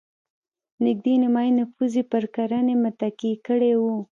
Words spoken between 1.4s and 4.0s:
نفوس یې پر کرنې متکي کړی و.